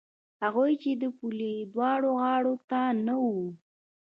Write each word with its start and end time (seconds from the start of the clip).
هغوی 0.43 0.73
چې 0.81 0.91
د 1.01 1.03
پولې 1.17 1.53
دواړو 1.73 2.09
غاړو 2.21 2.55
ته 2.69 2.81
نه 3.07 3.15
وو. 3.23 3.41